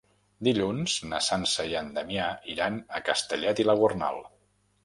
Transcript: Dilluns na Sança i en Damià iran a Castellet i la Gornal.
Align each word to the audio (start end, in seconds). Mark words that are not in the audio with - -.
Dilluns 0.45 0.95
na 1.11 1.19
Sança 1.25 1.67
i 1.73 1.77
en 1.83 1.93
Damià 1.99 2.31
iran 2.55 2.83
a 3.01 3.03
Castellet 3.11 3.63
i 3.65 3.67
la 3.71 3.81
Gornal. 3.83 4.23